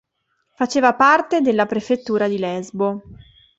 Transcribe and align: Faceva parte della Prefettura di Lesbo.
Faceva 0.55 0.95
parte 0.95 1.41
della 1.41 1.67
Prefettura 1.67 2.27
di 2.27 2.39
Lesbo. 2.39 3.03